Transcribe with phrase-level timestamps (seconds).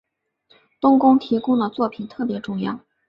[0.79, 2.79] 冬宫提供的作品特别重要。